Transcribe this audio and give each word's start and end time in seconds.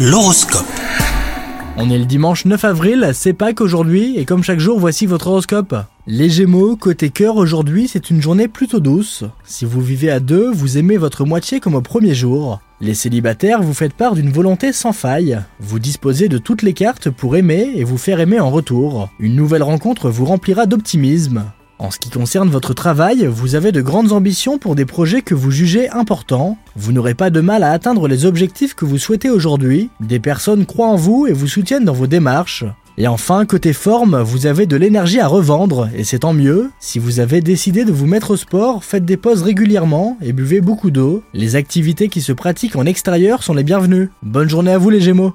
L'horoscope. 0.00 0.64
On 1.76 1.90
est 1.90 1.98
le 1.98 2.04
dimanche 2.04 2.44
9 2.44 2.64
avril, 2.64 3.10
c'est 3.14 3.32
Pâques 3.32 3.60
aujourd'hui, 3.60 4.16
et 4.16 4.24
comme 4.24 4.44
chaque 4.44 4.60
jour, 4.60 4.78
voici 4.78 5.06
votre 5.06 5.26
horoscope. 5.26 5.74
Les 6.06 6.30
Gémeaux, 6.30 6.76
côté 6.76 7.10
cœur 7.10 7.34
aujourd'hui, 7.34 7.88
c'est 7.88 8.08
une 8.08 8.22
journée 8.22 8.46
plutôt 8.46 8.78
douce. 8.78 9.24
Si 9.42 9.64
vous 9.64 9.80
vivez 9.80 10.08
à 10.08 10.20
deux, 10.20 10.52
vous 10.52 10.78
aimez 10.78 10.98
votre 10.98 11.24
moitié 11.24 11.58
comme 11.58 11.74
au 11.74 11.80
premier 11.80 12.14
jour. 12.14 12.60
Les 12.80 12.94
célibataires, 12.94 13.60
vous 13.60 13.74
faites 13.74 13.92
part 13.92 14.14
d'une 14.14 14.30
volonté 14.30 14.72
sans 14.72 14.92
faille. 14.92 15.40
Vous 15.58 15.80
disposez 15.80 16.28
de 16.28 16.38
toutes 16.38 16.62
les 16.62 16.74
cartes 16.74 17.10
pour 17.10 17.34
aimer 17.34 17.72
et 17.74 17.82
vous 17.82 17.98
faire 17.98 18.20
aimer 18.20 18.38
en 18.38 18.50
retour. 18.50 19.08
Une 19.18 19.34
nouvelle 19.34 19.64
rencontre 19.64 20.10
vous 20.10 20.26
remplira 20.26 20.66
d'optimisme. 20.66 21.42
En 21.80 21.92
ce 21.92 22.00
qui 22.00 22.10
concerne 22.10 22.50
votre 22.50 22.74
travail, 22.74 23.26
vous 23.26 23.54
avez 23.54 23.70
de 23.70 23.80
grandes 23.80 24.10
ambitions 24.10 24.58
pour 24.58 24.74
des 24.74 24.84
projets 24.84 25.22
que 25.22 25.36
vous 25.36 25.52
jugez 25.52 25.88
importants. 25.90 26.58
Vous 26.74 26.90
n'aurez 26.90 27.14
pas 27.14 27.30
de 27.30 27.40
mal 27.40 27.62
à 27.62 27.70
atteindre 27.70 28.08
les 28.08 28.26
objectifs 28.26 28.74
que 28.74 28.84
vous 28.84 28.98
souhaitez 28.98 29.30
aujourd'hui. 29.30 29.88
Des 30.00 30.18
personnes 30.18 30.66
croient 30.66 30.88
en 30.88 30.96
vous 30.96 31.28
et 31.28 31.32
vous 31.32 31.46
soutiennent 31.46 31.84
dans 31.84 31.92
vos 31.92 32.08
démarches. 32.08 32.64
Et 32.96 33.06
enfin, 33.06 33.46
côté 33.46 33.72
forme, 33.72 34.20
vous 34.20 34.46
avez 34.46 34.66
de 34.66 34.74
l'énergie 34.74 35.20
à 35.20 35.28
revendre, 35.28 35.88
et 35.94 36.02
c'est 36.02 36.18
tant 36.18 36.32
mieux. 36.32 36.72
Si 36.80 36.98
vous 36.98 37.20
avez 37.20 37.40
décidé 37.40 37.84
de 37.84 37.92
vous 37.92 38.06
mettre 38.06 38.32
au 38.32 38.36
sport, 38.36 38.82
faites 38.82 39.04
des 39.04 39.16
pauses 39.16 39.42
régulièrement 39.42 40.18
et 40.20 40.32
buvez 40.32 40.60
beaucoup 40.60 40.90
d'eau. 40.90 41.22
Les 41.32 41.54
activités 41.54 42.08
qui 42.08 42.22
se 42.22 42.32
pratiquent 42.32 42.74
en 42.74 42.86
extérieur 42.86 43.44
sont 43.44 43.54
les 43.54 43.62
bienvenues. 43.62 44.10
Bonne 44.24 44.48
journée 44.48 44.72
à 44.72 44.78
vous 44.78 44.90
les 44.90 45.00
Gémeaux 45.00 45.32